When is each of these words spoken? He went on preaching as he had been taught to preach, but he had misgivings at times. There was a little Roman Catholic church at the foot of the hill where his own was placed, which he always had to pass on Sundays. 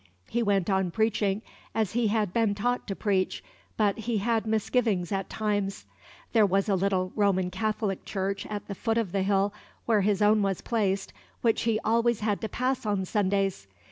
He 0.27 0.41
went 0.41 0.67
on 0.67 0.89
preaching 0.89 1.43
as 1.75 1.91
he 1.91 2.07
had 2.07 2.33
been 2.33 2.55
taught 2.55 2.87
to 2.87 2.95
preach, 2.95 3.43
but 3.77 3.99
he 3.99 4.17
had 4.17 4.47
misgivings 4.47 5.11
at 5.11 5.29
times. 5.29 5.85
There 6.33 6.43
was 6.43 6.67
a 6.67 6.73
little 6.75 7.13
Roman 7.15 7.51
Catholic 7.51 8.03
church 8.03 8.47
at 8.47 8.67
the 8.67 8.73
foot 8.73 8.97
of 8.97 9.11
the 9.11 9.21
hill 9.21 9.53
where 9.85 10.01
his 10.01 10.23
own 10.23 10.41
was 10.41 10.61
placed, 10.61 11.13
which 11.41 11.61
he 11.69 11.79
always 11.85 12.21
had 12.21 12.41
to 12.41 12.49
pass 12.49 12.83
on 12.83 13.05
Sundays. 13.05 13.67